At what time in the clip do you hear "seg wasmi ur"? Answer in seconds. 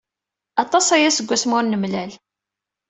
1.11-1.65